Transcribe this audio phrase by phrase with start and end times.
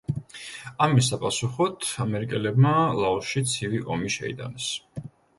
[0.83, 4.71] ამის საპასუხოდ, ამერიკელებმა ლაოსში ცივი ომი შეიტანეს.